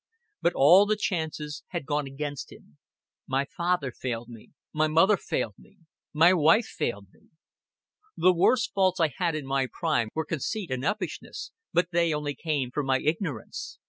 [0.41, 2.79] But all the chances had gone against him.
[3.27, 5.77] "My father failed me, my mother failed me,
[6.11, 7.27] my wife failed me."
[8.17, 12.33] "The worst faults I had in my prime were conceit and uppishness, but they only
[12.33, 13.77] came from my ignorance.